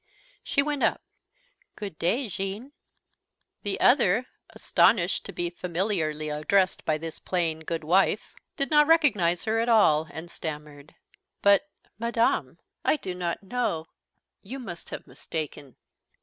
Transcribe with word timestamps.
She 0.43 0.63
went 0.63 0.81
up. 0.81 1.03
"Good 1.75 1.99
day, 1.99 2.27
Jeanne." 2.27 2.71
The 3.61 3.79
other, 3.79 4.25
astonished 4.49 5.25
to 5.25 5.31
be 5.31 5.51
familiarly 5.51 6.29
addressed 6.29 6.83
by 6.85 6.97
this 6.97 7.19
plain 7.19 7.59
good 7.59 7.83
wife, 7.83 8.33
did 8.57 8.71
not 8.71 8.87
recognize 8.87 9.43
her 9.43 9.59
at 9.59 9.69
all, 9.69 10.07
and 10.09 10.31
stammered: 10.31 10.95
"But 11.43 11.69
madame! 11.99 12.57
I 12.83 12.95
do 12.95 13.13
not 13.13 13.43
know 13.43 13.89
You 14.41 14.57
must 14.57 14.89
have 14.89 15.05
mistaken." 15.05 15.75